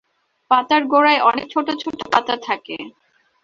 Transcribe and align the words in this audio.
পাতার 0.51 0.81
গোড়ায় 0.85 1.21
অনেক 1.21 1.45
ছোট 1.53 1.67
ছোট 1.81 1.97
পাতা 2.13 2.35
থাকে। 2.47 2.77